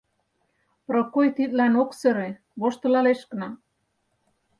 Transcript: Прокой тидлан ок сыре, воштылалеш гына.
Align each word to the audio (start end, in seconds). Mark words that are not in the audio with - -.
Прокой 0.87 1.27
тидлан 1.37 1.73
ок 1.81 1.91
сыре, 1.99 2.29
воштылалеш 2.59 3.19
гына. 3.31 3.49